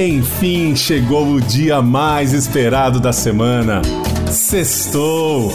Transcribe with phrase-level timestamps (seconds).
[0.00, 3.82] Enfim, chegou o dia mais esperado da semana.
[4.30, 5.52] Sextou!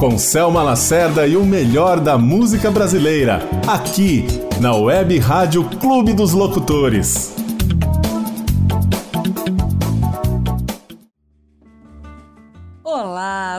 [0.00, 4.26] Com Selma Lacerda e o melhor da música brasileira, aqui
[4.60, 7.37] na Web Rádio Clube dos Locutores.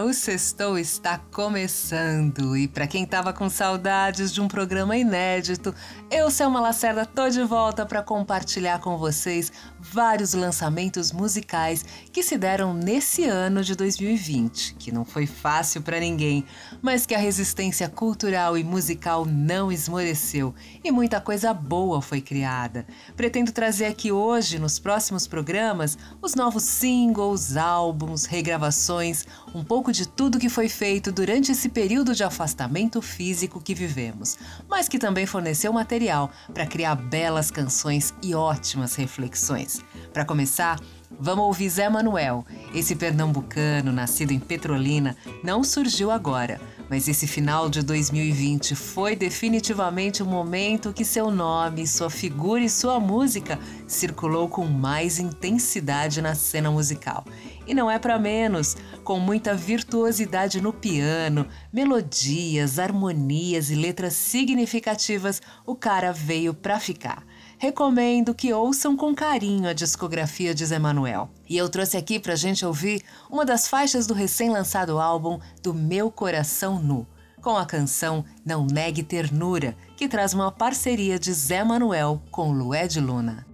[0.10, 2.58] O Sextou está começando.
[2.58, 5.74] E para quem tava com saudades de um programa inédito,
[6.10, 12.38] eu, Selma Lacerda, tô de volta para compartilhar com vocês vários lançamentos musicais que se
[12.38, 16.44] deram nesse ano de 2020, que não foi fácil para ninguém,
[16.82, 20.54] mas que a resistência cultural e musical não esmoreceu
[20.84, 22.86] e muita coisa boa foi criada.
[23.16, 30.08] Pretendo trazer aqui hoje, nos próximos programas, os novos singles, álbuns, regravações, um pouco de
[30.08, 34.38] tudo que foi feito durante esse período de afastamento físico que vivemos,
[34.68, 39.69] mas que também forneceu material para criar belas canções e ótimas reflexões.
[40.14, 40.80] Para começar,
[41.18, 42.46] Vamos ouvir Zé Manuel.
[42.74, 50.22] Esse pernambucano, nascido em Petrolina, não surgiu agora, mas esse final de 2020 foi definitivamente
[50.22, 56.36] o momento que seu nome, sua figura e sua música circulou com mais intensidade na
[56.36, 57.26] cena musical.
[57.66, 65.42] E não é para menos, com muita virtuosidade no piano, melodias, harmonias e letras significativas,
[65.66, 67.24] o cara veio para ficar
[67.60, 71.30] recomendo que ouçam com carinho a discografia de Zé Manuel.
[71.48, 76.10] E eu trouxe aqui pra gente ouvir uma das faixas do recém-lançado álbum Do Meu
[76.10, 77.06] Coração Nu,
[77.42, 82.88] com a canção Não Negue Ternura, que traz uma parceria de Zé Manuel com Lué
[82.88, 83.49] de Luna.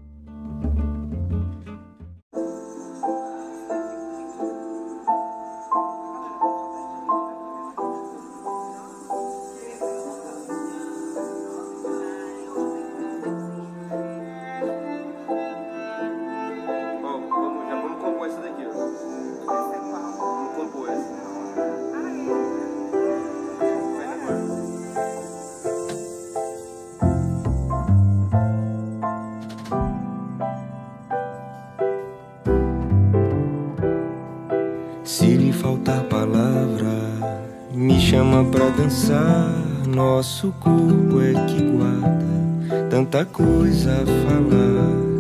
[40.45, 45.15] Nosso corpo é que guarda tanta coisa a falar.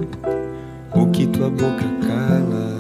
[0.93, 2.79] O que tua boca cala,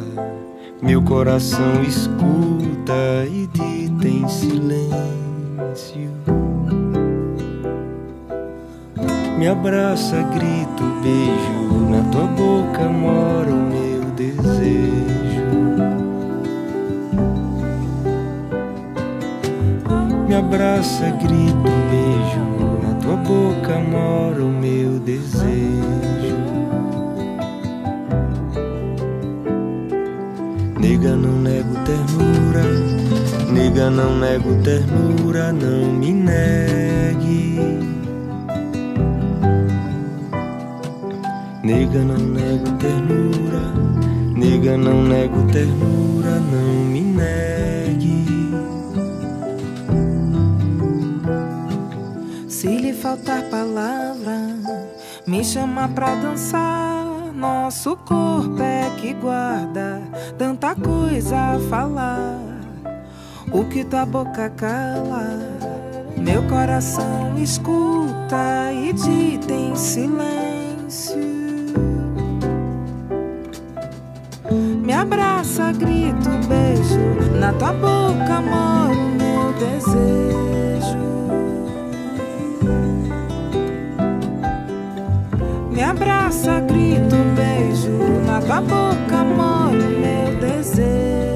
[0.81, 6.11] meu coração escuta e dita em silêncio.
[9.37, 12.27] Me abraça, grito, beijo, na tua
[34.45, 35.51] nego ternura.
[35.51, 37.59] Não me negue.
[41.63, 43.73] Nega, não nego ternura.
[44.35, 46.39] Nega, não nego ternura.
[46.39, 47.25] Não me negue.
[53.01, 54.55] faltar palavra,
[55.27, 57.05] me chama pra dançar.
[57.35, 60.01] Nosso corpo é que guarda
[60.37, 62.54] tanta coisa a falar.
[63.55, 65.39] O que tua boca cala,
[66.17, 71.15] meu coração escuta e dita em silêncio.
[74.51, 76.99] Me abraça, grito, beijo,
[77.39, 80.97] na tua boca mora o meu desejo.
[85.71, 87.89] Me abraça, grito, beijo
[88.27, 91.34] na tua boca, mora o meu desejo.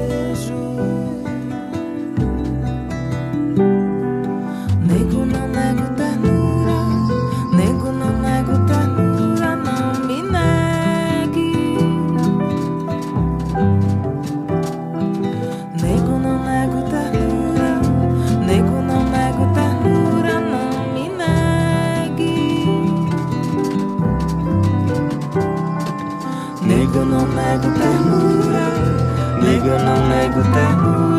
[26.92, 28.66] Nego não nego ternura,
[29.40, 31.09] nego não nego ternura,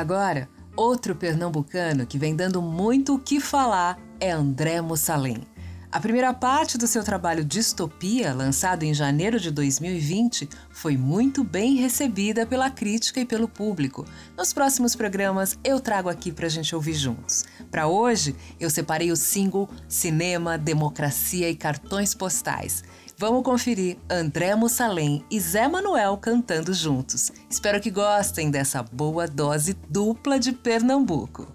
[0.00, 5.46] agora, outro pernambucano que vem dando muito o que falar é André Mussalem.
[5.92, 11.74] A primeira parte do seu trabalho Distopia, lançado em janeiro de 2020, foi muito bem
[11.74, 14.06] recebida pela crítica e pelo público.
[14.38, 17.44] Nos próximos programas eu trago aqui para a gente ouvir juntos.
[17.72, 22.84] Para hoje, eu separei o single Cinema, Democracia e Cartões Postais.
[23.20, 27.30] Vamos conferir André Mussalem e Zé Manuel cantando juntos.
[27.50, 31.46] Espero que gostem dessa boa dose dupla de Pernambuco.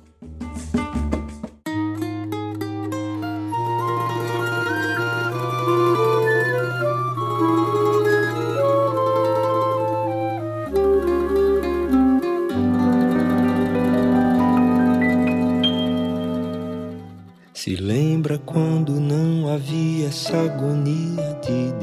[18.26, 21.15] lembra quando não havia essa agonia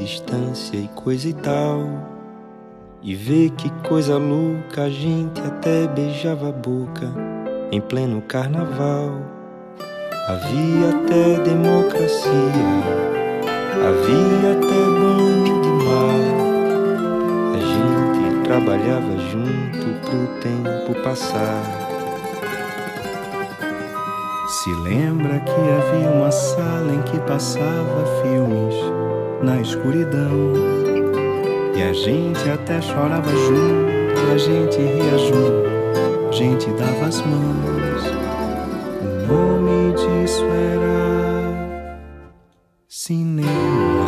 [0.03, 1.79] distância e coisa e tal?
[3.01, 7.11] E vê que coisa louca, a gente até beijava a boca
[7.71, 9.21] em pleno carnaval.
[10.27, 12.31] Havia até democracia,
[13.75, 16.23] havia até banho de mar.
[17.55, 21.61] A gente trabalhava junto pro tempo passar.
[24.47, 28.75] Se lembra que havia uma sala em que passava filmes
[29.43, 30.53] na escuridão.
[31.75, 35.67] E a gente até chorava junto, a gente ria junto,
[36.29, 38.03] a gente dava as mãos.
[39.01, 41.03] O nome disso era
[42.87, 44.07] cinema.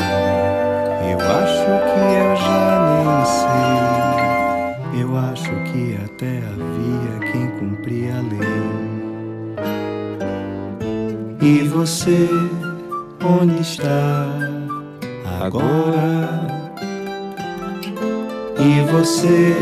[1.12, 5.02] Eu acho que eu já nem sei.
[5.02, 8.66] Eu acho que até havia quem cumpria a lei.
[11.42, 12.30] E você,
[13.22, 14.45] onde está
[15.46, 16.48] agora?
[18.58, 19.56] E você,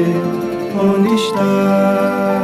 [0.82, 2.44] onde está?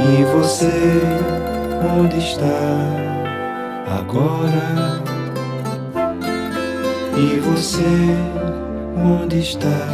[0.00, 1.00] E você,
[1.98, 2.46] onde está
[4.00, 5.02] agora?
[7.16, 8.16] E você,
[8.96, 9.86] onde está?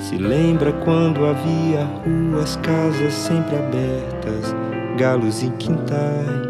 [0.00, 4.54] Se lembra quando havia ruas, casas sempre abertas,
[4.96, 6.47] galos e quintais.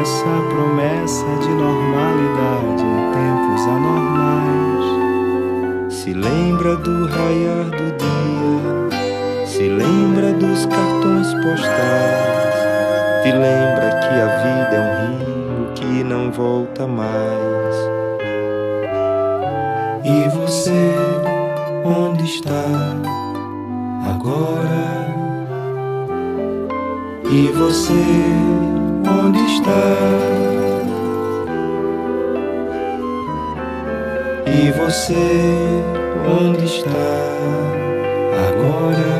[0.00, 4.86] Essa promessa de normalidade em tempos anormais.
[5.92, 12.58] Se lembra do raiar do dia, se lembra dos cartões postais.
[13.22, 17.74] Se lembra que a vida é um rio que não volta mais.
[20.04, 20.94] E você
[21.84, 22.64] onde está
[24.08, 25.08] agora?
[27.30, 27.92] E você,
[29.18, 29.82] onde está?
[34.46, 35.14] E você,
[36.40, 37.08] onde está
[38.48, 39.10] agora?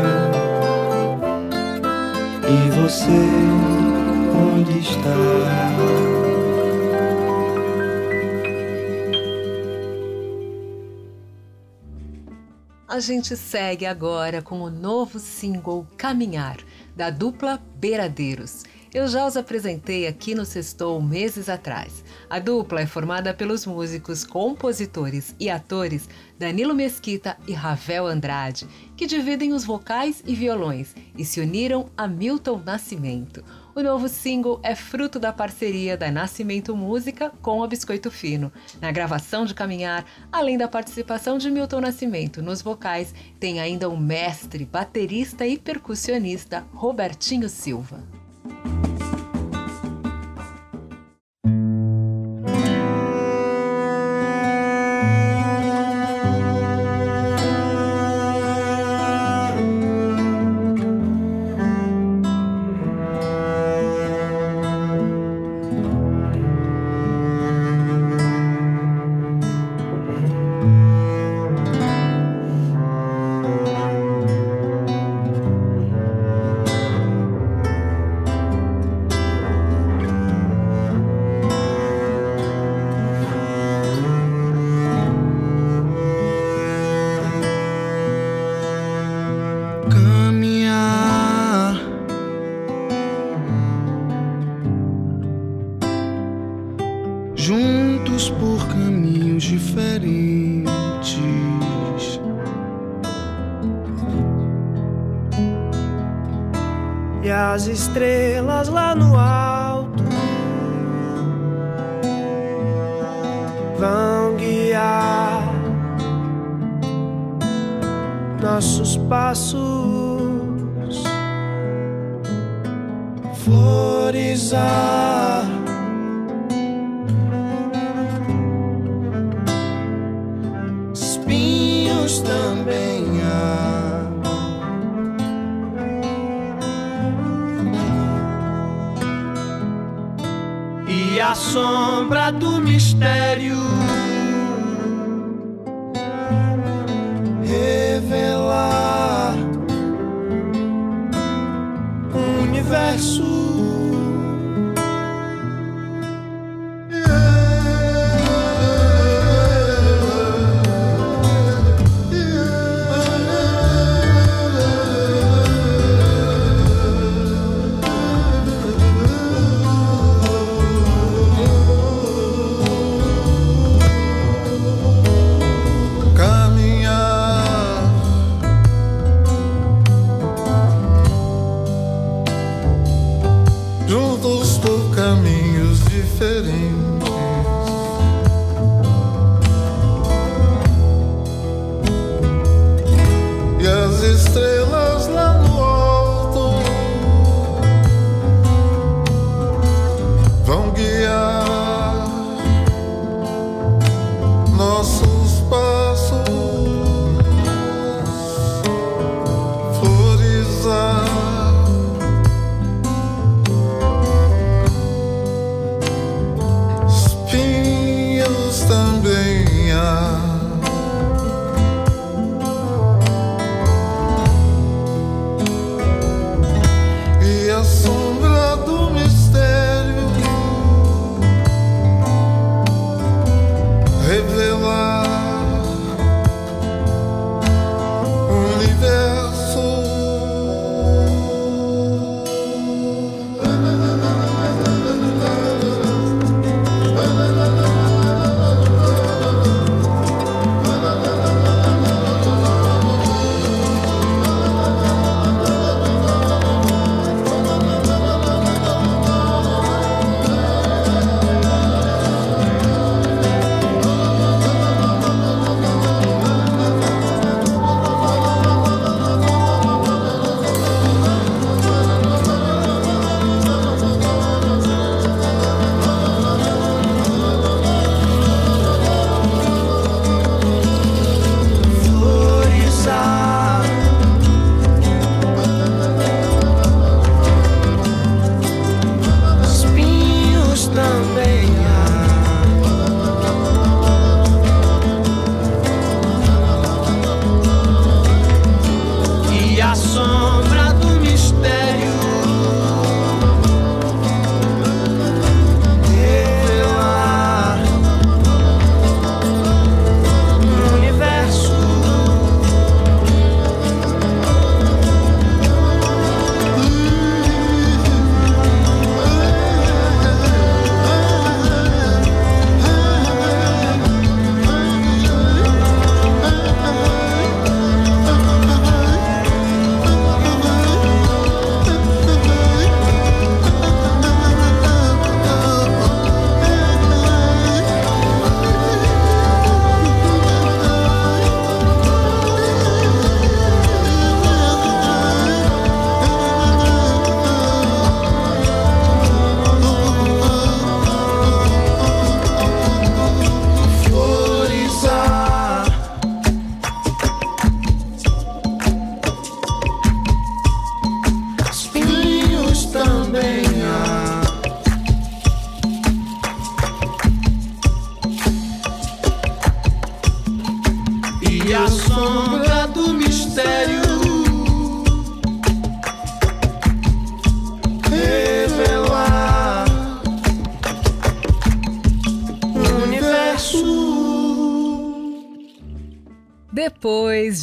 [2.47, 3.21] E você,
[4.55, 5.59] onde está?
[12.87, 16.57] A gente segue agora com o novo single Caminhar,
[16.97, 18.65] da dupla Beiradeiros.
[18.93, 22.03] Eu já os apresentei aqui no Sextou meses atrás.
[22.31, 28.67] A dupla é formada pelos músicos, compositores e atores Danilo Mesquita e Ravel Andrade,
[28.97, 33.45] que dividem os vocais e violões e se uniram a Milton Nascimento.
[33.75, 38.51] O novo single é fruto da parceria da Nascimento Música com a Biscoito Fino.
[38.81, 43.99] Na gravação de Caminhar, além da participação de Milton Nascimento nos vocais, tem ainda o
[43.99, 48.18] mestre, baterista e percussionista Robertinho Silva.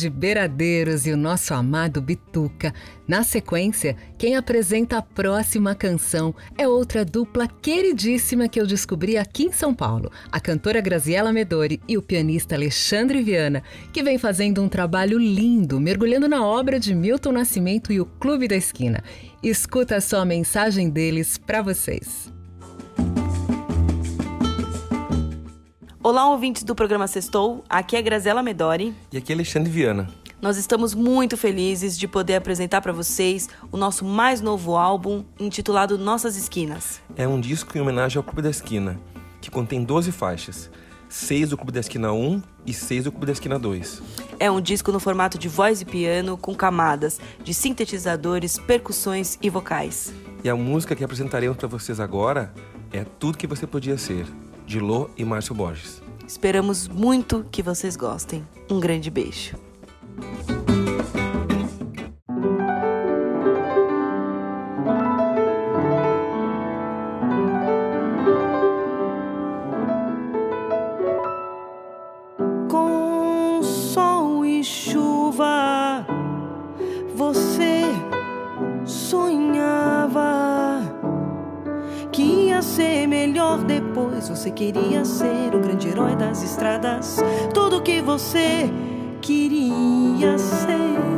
[0.05, 2.71] De Beiradeiros e o nosso amado Bituca,
[3.07, 9.45] na sequência, quem apresenta a próxima canção é outra dupla queridíssima que eu descobri aqui
[9.45, 14.61] em São Paulo, a cantora Graziella Medori e o pianista Alexandre Viana, que vem fazendo
[14.61, 19.03] um trabalho lindo, mergulhando na obra de Milton Nascimento e o Clube da Esquina.
[19.41, 22.34] Escuta só a mensagem deles para vocês.
[26.07, 27.63] Olá, ouvintes do programa Sextou.
[27.67, 28.93] Aqui é Grazela Medori.
[29.11, 30.07] E aqui é Alexandre Viana.
[30.39, 35.97] Nós estamos muito felizes de poder apresentar para vocês o nosso mais novo álbum, intitulado
[35.97, 37.01] Nossas Esquinas.
[37.15, 38.99] É um disco em homenagem ao Clube da Esquina,
[39.41, 40.69] que contém 12 faixas.
[41.09, 44.03] 6 do Clube da Esquina 1 e 6 do Clube da Esquina 2.
[44.39, 49.49] É um disco no formato de voz e piano, com camadas de sintetizadores, percussões e
[49.49, 50.13] vocais.
[50.43, 52.53] E a música que apresentaremos para vocês agora
[52.93, 54.27] é Tudo Que Você Podia Ser,
[54.65, 56.01] de Lô e Márcio Borges.
[56.27, 58.45] Esperamos muito que vocês gostem.
[58.69, 59.55] Um grande beijo.
[72.69, 76.05] Com sol e chuva,
[77.15, 77.83] você
[78.83, 79.74] sonhava
[82.75, 84.27] ser melhor depois.
[84.27, 87.17] Você queria ser o grande herói das estradas,
[87.53, 88.69] tudo que você
[89.21, 91.14] queria ser.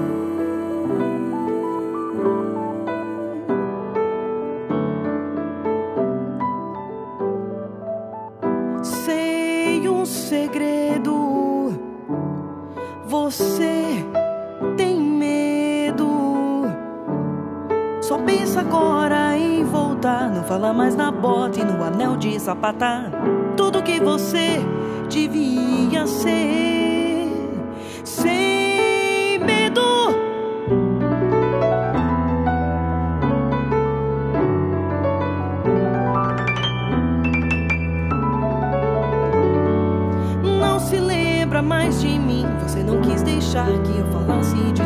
[20.73, 23.11] Mais na bota e no anel de sapatar.
[23.55, 24.59] Tudo que você
[25.09, 27.27] devia ser.
[28.03, 29.81] Sem medo.
[40.59, 42.45] Não se lembra mais de mim.
[42.63, 44.76] Você não quis deixar que eu falasse de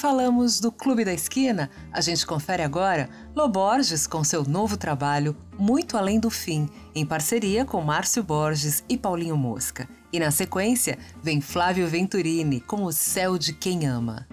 [0.00, 5.94] falamos do Clube da Esquina, a gente confere agora Loborges com seu novo trabalho Muito
[5.94, 9.86] Além do Fim, em parceria com Márcio Borges e Paulinho Mosca.
[10.10, 14.26] E na sequência, vem Flávio Venturini com O Céu de Quem Ama.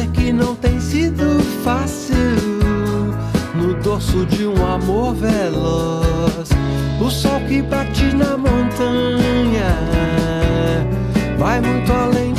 [0.00, 2.16] Dizer que não tem sido fácil
[3.54, 6.48] no dorso de um amor veloz.
[7.00, 9.76] O sol que bate na montanha
[11.38, 12.29] vai muito além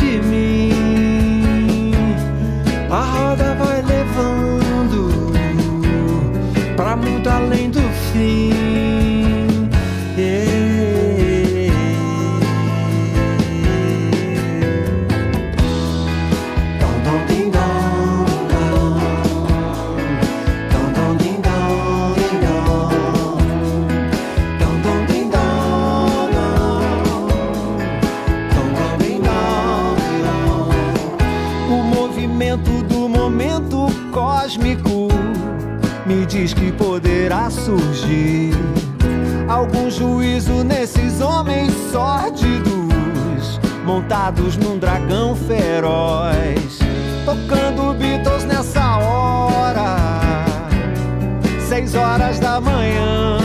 [37.66, 38.52] surgir
[39.48, 46.80] algum juízo nesses homens sórdidos, montados num dragão feroz,
[47.24, 49.96] tocando Beatles nessa hora,
[51.68, 53.38] seis horas da manhã.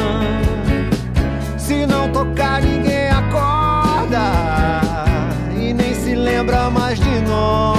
[1.58, 4.30] Se não tocar, ninguém acorda
[5.60, 7.76] e nem se lembra mais de nós.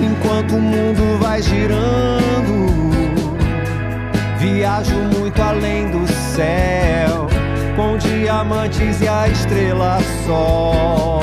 [0.00, 2.89] Enquanto o mundo vai girando,
[4.60, 7.26] viajo muito além do céu,
[7.74, 11.22] com diamantes e a estrela sol.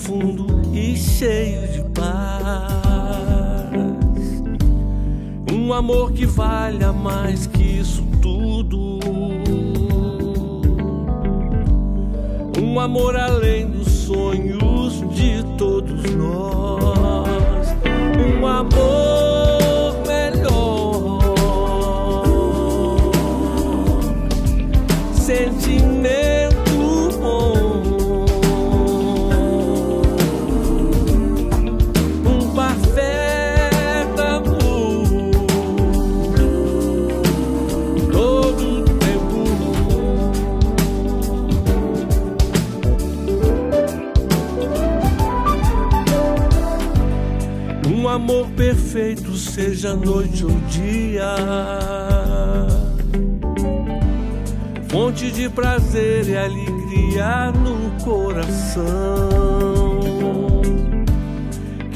[0.00, 0.29] Feliz,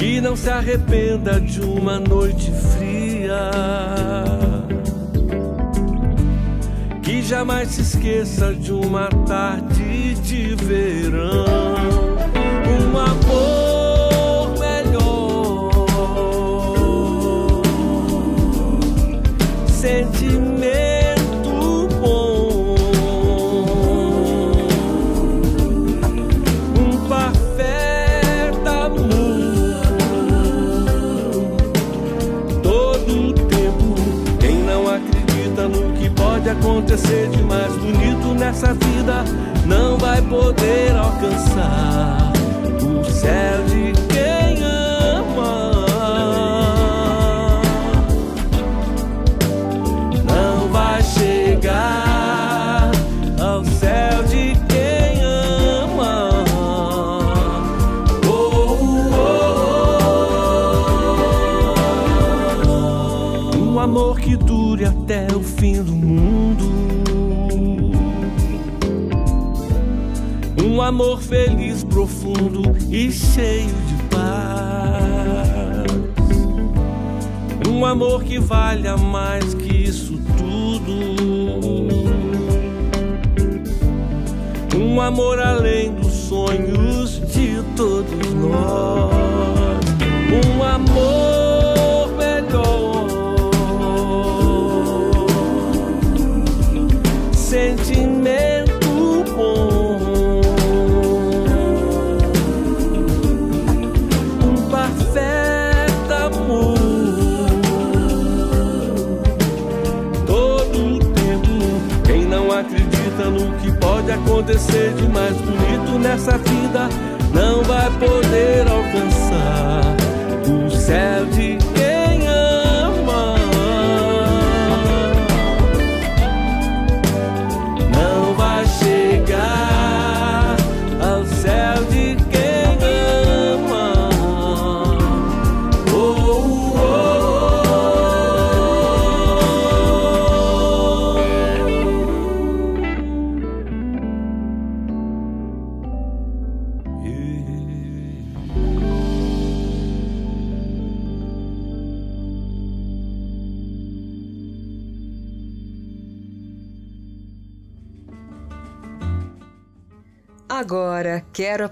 [0.04, 3.50] Que não se arrependa de uma noite fria.
[7.02, 11.63] Que jamais se esqueça de uma tarde de verão.
[36.84, 39.24] acontecer de mais bonito nessa vida
[39.66, 42.30] não vai poder alcançar
[42.82, 45.86] o céu de quem ama.
[50.28, 52.90] Não vai chegar
[53.40, 56.44] ao céu de quem ama.
[58.26, 58.76] Oh, oh,
[63.54, 63.70] oh.
[63.72, 65.93] Um amor que dure até o fim do
[70.84, 74.44] amor feliz, profundo e cheio de paz.
[77.66, 80.92] Um amor que valha mais que isso tudo.
[84.76, 89.14] Um amor além dos sonhos de todos nós.
[90.30, 92.93] Um amor melhor.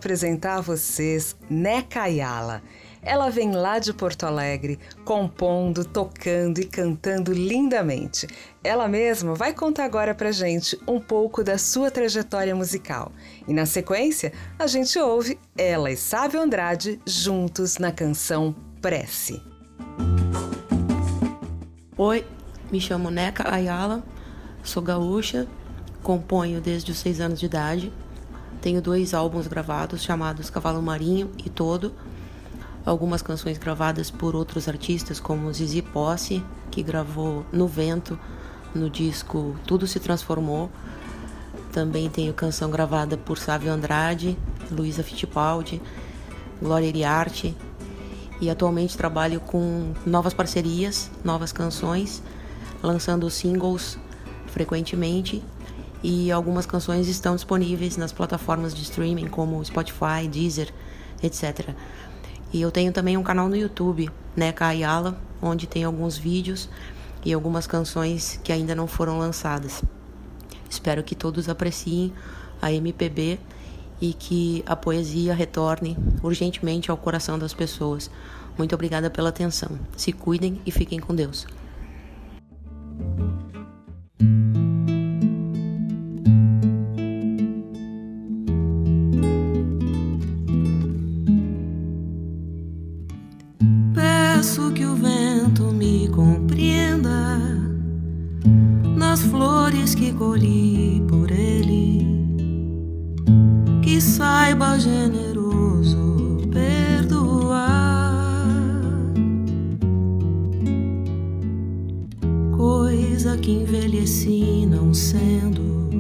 [0.03, 2.61] Apresentar a vocês Neca Ayala.
[3.01, 8.27] Ela vem lá de Porto Alegre, compondo, tocando e cantando lindamente.
[8.65, 13.13] Ela mesma vai contar agora pra gente um pouco da sua trajetória musical.
[13.47, 19.41] E na sequência, a gente ouve ela e Sávio Andrade juntos na canção Prece.
[21.97, 22.27] Oi,
[22.73, 24.03] me chamo Neca Ayala,
[24.65, 25.47] sou gaúcha,
[26.03, 27.93] componho desde os seis anos de idade.
[28.63, 31.93] Tenho dois álbuns gravados chamados Cavalo Marinho e Todo.
[32.87, 38.17] Algumas canções gravadas por outros artistas, como Zizi Posse, que gravou No Vento,
[38.73, 40.71] no disco Tudo Se Transformou.
[41.73, 44.39] Também tenho canção gravada por Sávio Andrade,
[44.71, 45.83] Luísa Fittipaldi,
[46.63, 47.57] Glória Iriarte.
[48.41, 52.23] E atualmente trabalho com novas parcerias, novas canções,
[52.81, 53.99] lançando singles
[54.47, 55.43] frequentemente
[56.03, 60.73] e algumas canções estão disponíveis nas plataformas de streaming como Spotify, Deezer,
[61.23, 61.71] etc.
[62.53, 66.69] E eu tenho também um canal no YouTube, Neca Ayala, onde tem alguns vídeos
[67.25, 69.83] e algumas canções que ainda não foram lançadas.
[70.69, 72.13] Espero que todos apreciem
[72.61, 73.39] a MPB
[74.01, 78.11] e que a poesia retorne urgentemente ao coração das pessoas.
[78.59, 79.79] Muito obrigada pela atenção.
[79.97, 81.47] Se cuidem e fiquem com Deus.
[99.95, 102.07] Que colhi por ele,
[103.83, 108.13] que saiba generoso perdoar,
[112.57, 115.91] coisa que envelheci não sendo,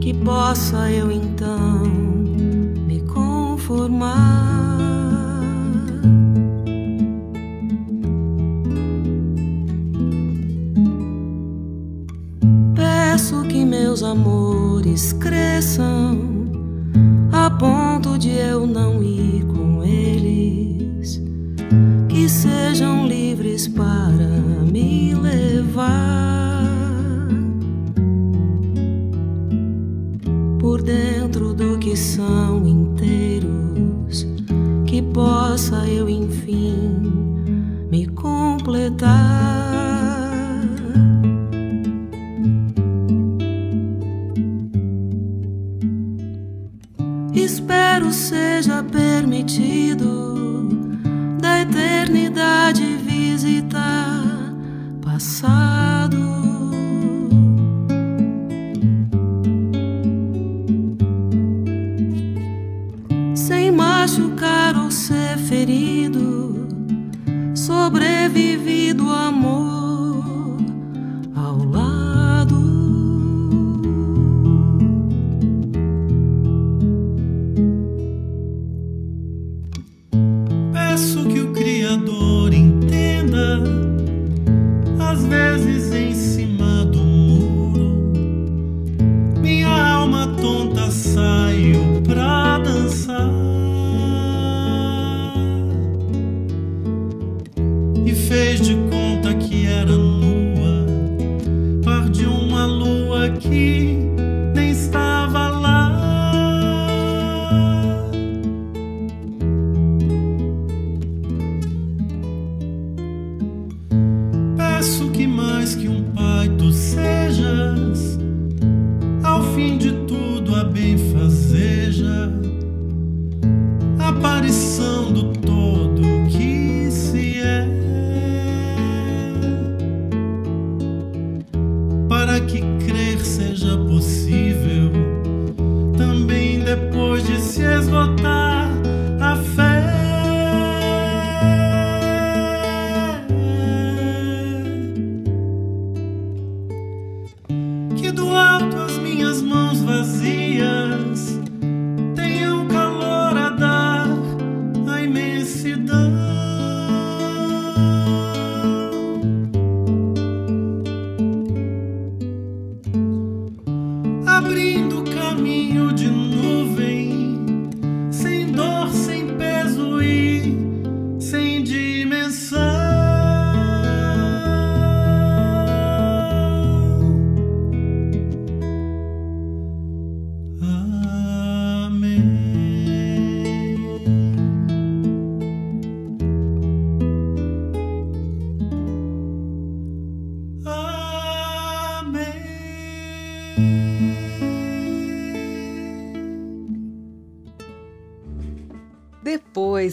[0.00, 1.84] que possa eu então
[2.86, 4.57] me conformar.
[13.98, 16.20] Meus amores cresçam
[17.32, 21.20] a ponto de eu não ir com eles,
[22.08, 23.97] que sejam livres para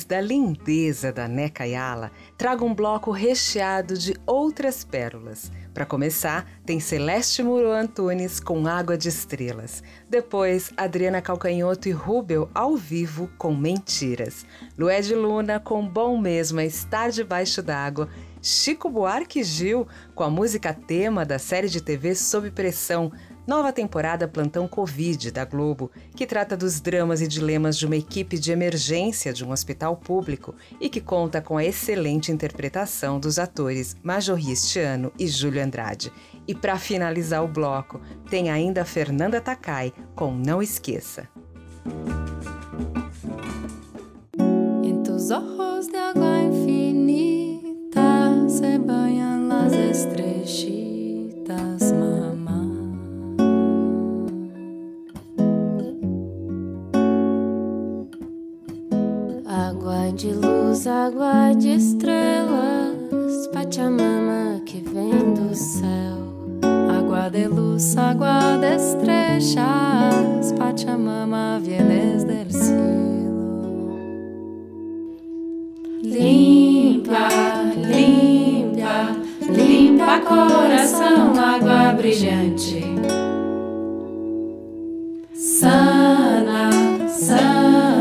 [0.05, 5.51] da lindeza da Neca Yala, trago um bloco recheado de outras pérolas.
[5.73, 9.83] Para começar, tem Celeste Muro Antunes com Água de Estrelas.
[10.09, 14.45] Depois, Adriana Calcanhoto e Rubel ao vivo com Mentiras.
[14.77, 18.07] Lué de Luna com Bom Mesmo é Estar Debaixo d'Água.
[18.41, 23.11] Chico Buarque Gil com a música tema da série de TV Sob Pressão,
[23.47, 28.38] nova temporada Plantão Covid da Globo, que trata dos dramas e dilemas de uma equipe
[28.38, 33.95] de emergência de um hospital público e que conta com a excelente interpretação dos atores
[34.03, 36.12] Major Ristiano e Júlio Andrade.
[36.47, 41.27] E para finalizar o bloco, tem ainda Fernanda Takai com Não Esqueça.
[45.27, 50.85] Ojos de agua infinita se bañan las estrellitas,
[59.86, 66.17] Água de luz, água de estrelas, Pachamama que vem do céu.
[66.90, 74.00] Água de luz, água de estrellas, Pachamama vienes del cielo.
[76.02, 77.29] Limpa,
[77.75, 79.15] limpa,
[79.48, 82.83] limpa coração, água brilhante.
[85.36, 86.71] Sana,
[87.08, 87.94] sana,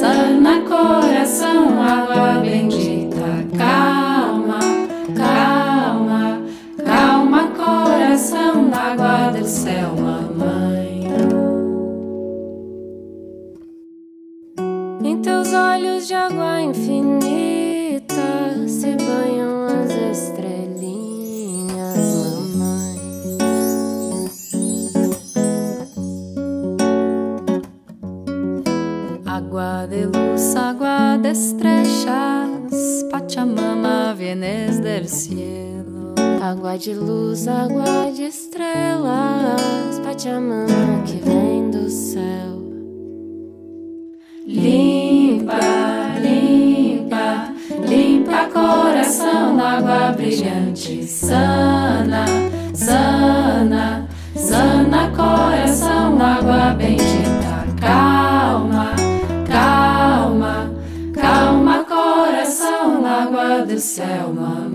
[0.00, 3.16] sana coração, água bendita.
[3.56, 4.58] Calma,
[5.16, 6.42] calma,
[6.84, 11.06] calma coração, água do céu, mamãe.
[15.02, 18.12] Em teus olhos de água infinita
[18.66, 19.55] se banham
[29.86, 36.14] de luz, água de estrellas, Pachamama, vienes del cielo.
[36.42, 42.56] Água de luz, água de estrelas, Pachamama que vem do céu.
[44.44, 45.58] Limpa,
[46.20, 47.52] limpa,
[47.88, 51.04] limpa coração água brilhante.
[51.04, 52.26] Sana,
[52.74, 55.55] sana, sana coração,
[63.64, 64.65] do céu, mamãe.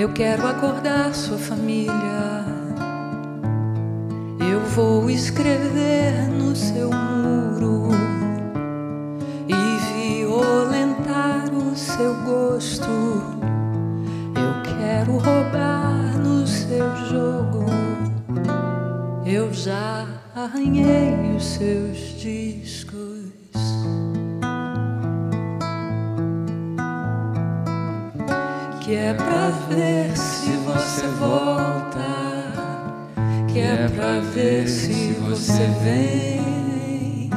[0.00, 1.92] Eu quero acordar sua família.
[4.50, 7.90] Eu vou escrever no seu muro
[9.46, 12.88] e violentar o seu gosto.
[14.34, 17.66] Eu quero roubar no seu jogo.
[19.26, 22.59] Eu já arranhei os seus discos.
[29.10, 31.98] É pra ver se você volta.
[33.48, 37.30] Que é pra ver se você vem.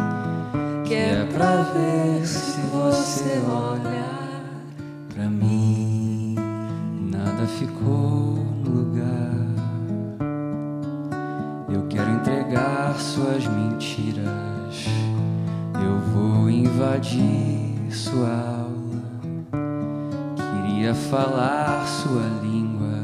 [0.86, 4.04] Que é pra ver se você olha
[5.14, 6.36] pra mim.
[7.60, 9.34] ficou no lugar.
[11.74, 14.86] Eu quero entregar suas mentiras.
[15.84, 18.43] Eu vou invadir sua
[21.14, 23.04] falar sua língua.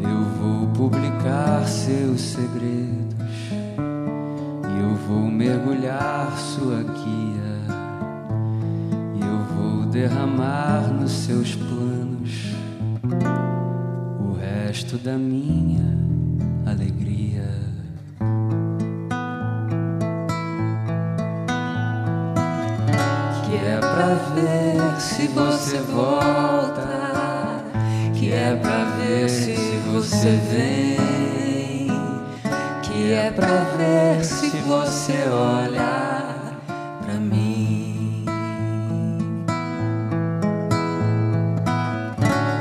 [0.00, 3.50] Eu vou publicar seus segredos.
[4.68, 7.56] E eu vou mergulhar sua guia.
[9.16, 12.54] E eu vou derramar nos seus planos
[14.20, 16.09] o resto da minha
[30.20, 31.86] você vem,
[32.82, 36.52] que é pra ver se você olha
[37.02, 38.26] pra mim.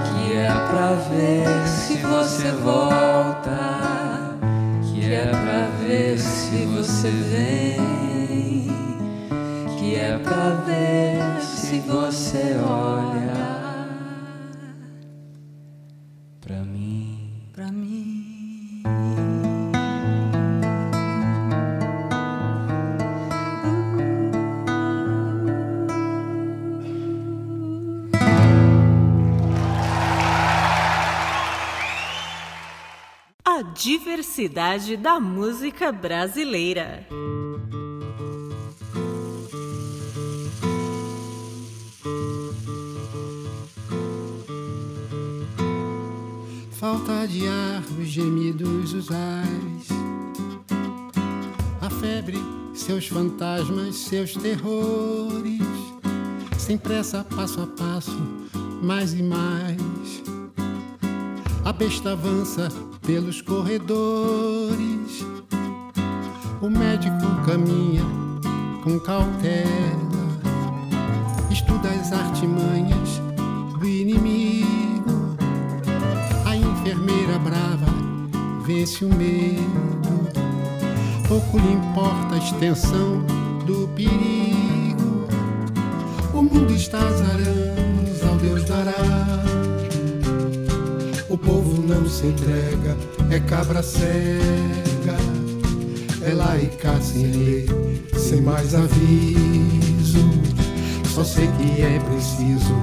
[0.05, 3.60] Que é pra ver se você volta,
[4.82, 8.72] que é pra ver se você vem,
[9.78, 13.19] que é pra ver se você olha
[34.40, 37.06] diversidade da música brasileira.
[46.72, 49.90] Falta de ar, os gemidos usuais.
[51.82, 52.38] A febre,
[52.74, 55.60] seus fantasmas, seus terrores.
[56.58, 58.18] Sem pressa, passo a passo,
[58.82, 60.24] mais e mais.
[61.66, 65.26] A besta avança pelos corredores.
[66.62, 68.03] O médico caminha
[68.84, 69.66] com cautela.
[71.49, 73.20] Estuda as artimanhas
[73.80, 75.36] do inimigo.
[76.45, 77.88] A enfermeira brava
[78.64, 80.30] vence o medo.
[81.28, 83.24] Pouco lhe importa a extensão
[83.66, 85.28] do perigo.
[86.32, 89.59] O mundo está azarando ao Deus dará.
[91.30, 92.98] O povo não se entrega,
[93.30, 95.16] é cabra cega.
[96.24, 97.66] É e sem
[98.18, 100.28] sem mais aviso.
[101.14, 102.74] Só sei que é preciso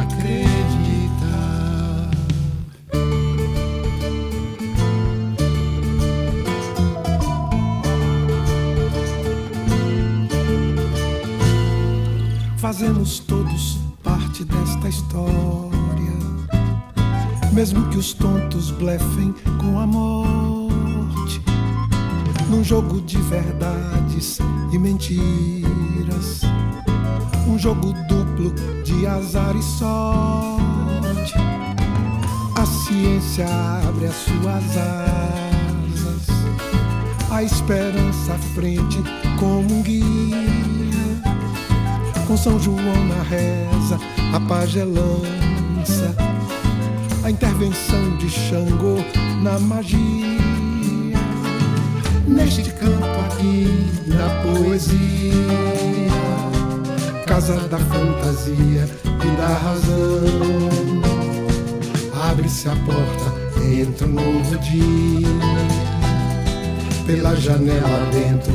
[0.00, 0.48] acreditar.
[12.58, 15.67] Fazemos todos parte desta história.
[17.58, 21.42] Mesmo que os tontos blefem com a morte.
[22.48, 24.38] Num jogo de verdades
[24.70, 26.42] e mentiras.
[27.48, 28.54] Um jogo duplo
[28.84, 31.34] de azar e sorte.
[32.54, 33.46] A ciência
[33.88, 36.28] abre as suas asas.
[37.28, 39.02] A esperança à frente
[39.36, 40.46] como um guia.
[42.24, 43.98] Com São João na reza,
[44.32, 45.57] a pagelança
[47.28, 48.96] a intervenção de Xangô
[49.42, 49.98] na magia.
[52.26, 55.34] Neste campo aqui da poesia,
[57.26, 60.70] casa da fantasia e da razão.
[62.30, 65.28] Abre-se a porta, entra um novo dia.
[67.06, 68.54] Pela janela dentro,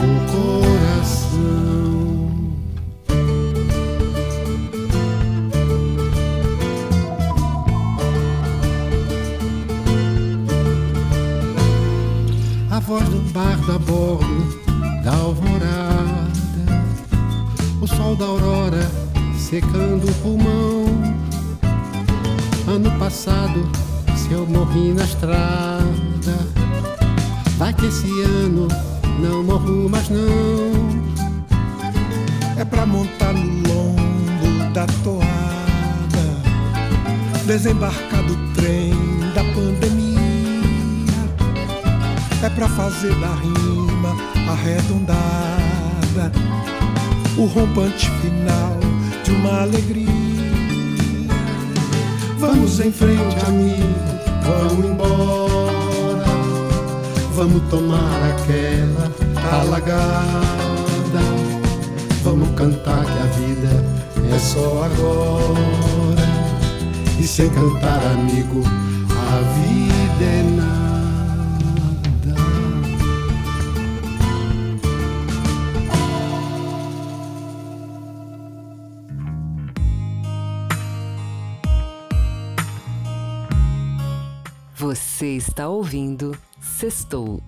[0.00, 1.85] o coração.
[13.66, 16.32] Do bardo a bordo da alvorada,
[17.80, 18.90] o sol da aurora
[19.36, 20.86] secando o pulmão.
[22.68, 23.68] Ano passado,
[24.16, 25.84] se eu morri na estrada,
[27.58, 28.68] vai que esse ano
[29.20, 31.06] não morro mais não.
[32.58, 35.26] É pra montar no lombo da toada,
[37.46, 38.92] desembarcar do trem
[39.34, 40.05] da pandemia
[42.42, 44.14] é pra fazer da rima
[44.50, 46.30] arredondada
[47.36, 48.76] o rompante final
[49.24, 50.06] de uma alegria.
[52.38, 53.94] Vamos em frente, amigo,
[54.44, 56.24] vamos embora.
[57.34, 59.12] Vamos tomar aquela
[59.60, 60.46] alagada.
[62.22, 63.84] Vamos cantar que a vida
[64.34, 66.26] é só agora.
[67.18, 68.62] E sem cantar, amigo,
[69.10, 70.75] a vida é nada.
[85.16, 87.40] Você está ouvindo Sextou.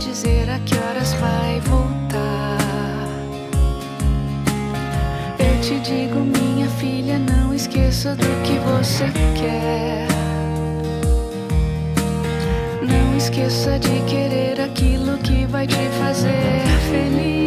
[0.00, 2.58] Dizer a que horas vai voltar.
[5.38, 9.04] Eu te digo, minha filha, não esqueça do que você
[9.38, 10.08] quer.
[12.82, 17.39] Não esqueça de querer aquilo que vai te fazer feliz.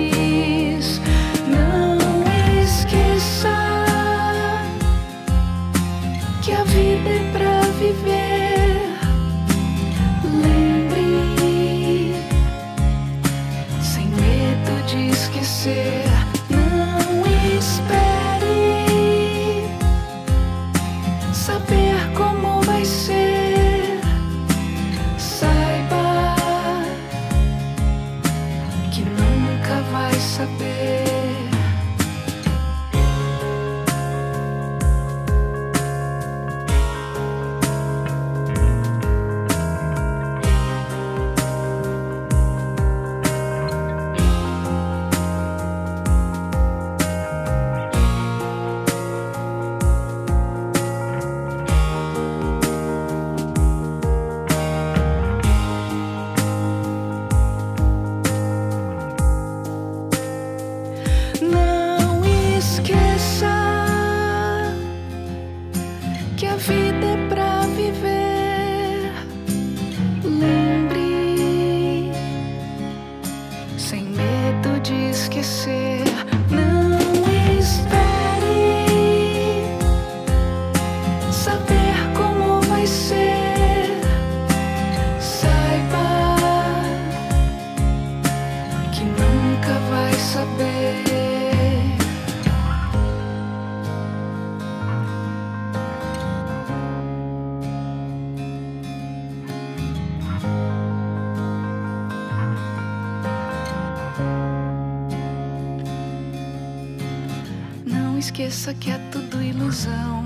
[108.75, 110.23] Que é tudo ilusão.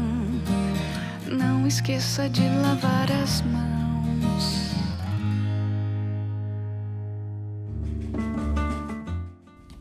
[1.26, 3.68] Não esqueça de lavar as mãos.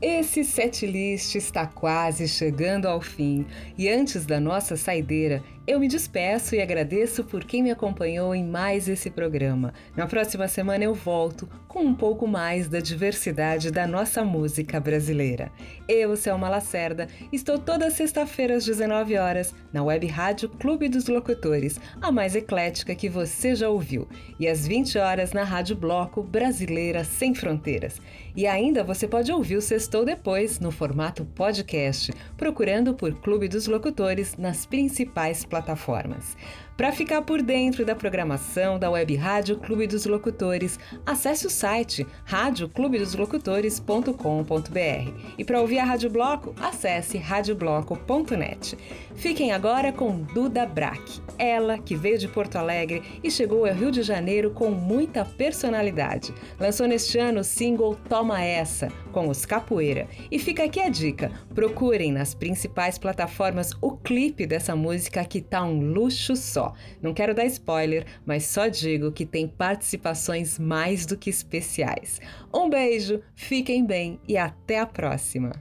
[0.01, 3.47] Esse setlist está quase chegando ao fim
[3.79, 8.45] e antes da nossa saideira, eu me despeço e agradeço por quem me acompanhou em
[8.45, 9.75] mais esse programa.
[9.97, 15.51] Na próxima semana eu volto com um pouco mais da diversidade da nossa música brasileira.
[15.89, 21.81] Eu, Selma Lacerda, estou toda sexta-feira às 19 horas na web rádio Clube dos Locutores,
[22.01, 24.09] a mais eclética que você já ouviu,
[24.39, 28.01] e às 20 horas na Rádio Bloco Brasileira Sem Fronteiras.
[28.37, 33.67] E ainda você pode ouvir o Sextou depois no formato podcast, procurando por Clube dos
[33.67, 36.37] Locutores nas principais plataformas plataformas.
[36.77, 42.07] Para ficar por dentro da programação da Web Rádio Clube dos Locutores, acesse o site
[42.25, 45.13] radioclubedoslocutores.com.br.
[45.39, 48.77] E para ouvir a Rádio Bloco, acesse radiobloco.net.
[49.15, 53.91] Fiquem agora com Duda Brack, ela que veio de Porto Alegre e chegou ao Rio
[53.91, 56.35] de Janeiro com muita personalidade.
[56.61, 60.07] Lançou neste ano o single Toma Essa, com os Capoeira.
[60.31, 65.65] E fica aqui a dica: procurem nas principais plataformas o clipe dessa música que tá
[65.65, 66.66] um luxo só.
[67.03, 72.21] Não quero dar spoiler, mas só digo que tem participações mais do que especiais.
[72.53, 75.53] Um beijo, fiquem bem e até a próxima!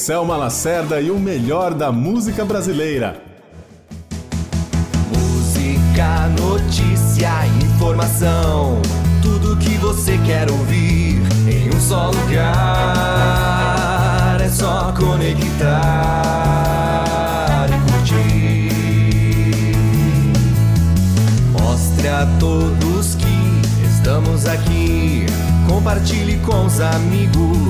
[0.00, 3.22] Selma Lacerda e o melhor da música brasileira.
[5.14, 7.30] Música, notícia,
[7.62, 8.80] informação.
[9.20, 12.40] Tudo que você quer ouvir em um só lugar.
[14.40, 15.68] É só conectar
[17.68, 18.70] e curtir.
[21.52, 25.26] Mostre a todos que estamos aqui.
[25.68, 27.69] Compartilhe com os amigos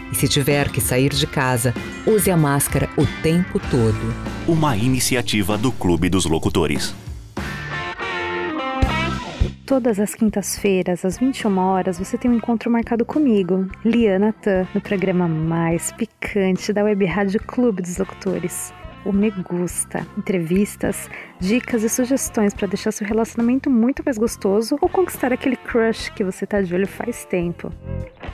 [0.11, 1.73] e, se tiver que sair de casa,
[2.05, 4.13] use a máscara o tempo todo.
[4.47, 6.93] Uma iniciativa do Clube dos Locutores.
[9.65, 14.81] Todas as quintas-feiras, às 21 horas, você tem um encontro marcado comigo, Liana Tan, no
[14.81, 18.73] programa mais picante da Web Rádio Clube dos Locutores.
[19.05, 20.05] O Me Gusta.
[20.17, 26.09] Entrevistas, dicas e sugestões para deixar seu relacionamento muito mais gostoso ou conquistar aquele crush
[26.11, 27.71] que você tá de olho faz tempo.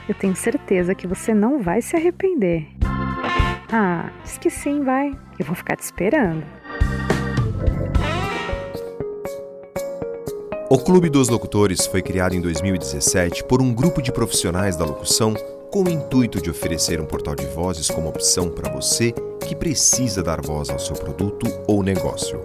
[0.08, 2.66] Eu tenho certeza que você não vai se arrepender.
[3.70, 5.16] Ah, diz que sim, vai.
[5.38, 6.42] Eu vou ficar te esperando.
[10.70, 15.34] O Clube dos Locutores foi criado em 2017 por um grupo de profissionais da locução
[15.70, 19.12] com o intuito de oferecer um portal de vozes como opção para você
[19.46, 22.42] que precisa dar voz ao seu produto ou negócio.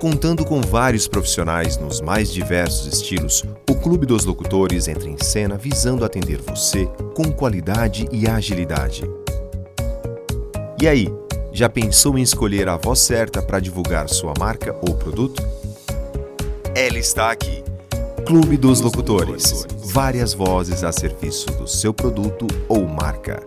[0.00, 5.58] Contando com vários profissionais nos mais diversos estilos, o Clube dos Locutores entra em cena
[5.58, 9.02] visando atender você com qualidade e agilidade.
[10.80, 11.12] E aí,
[11.52, 15.42] já pensou em escolher a voz certa para divulgar sua marca ou produto?
[16.74, 17.69] Ela está aqui.
[18.26, 19.66] Clube dos Locutores.
[19.92, 23.42] Várias vozes a serviço do seu produto ou marca.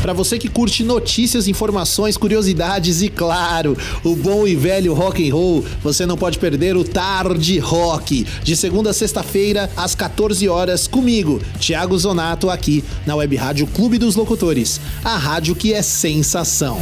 [0.00, 5.34] Para você que curte notícias, informações, curiosidades e claro, o bom e velho rock and
[5.34, 10.86] roll, você não pode perder o Tarde Rock, de segunda a sexta-feira às 14 horas
[10.86, 16.78] comigo, Thiago Zonato aqui na Web Rádio Clube dos Locutores, a rádio que é sensação.